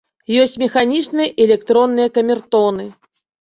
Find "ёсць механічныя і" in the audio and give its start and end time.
0.43-1.41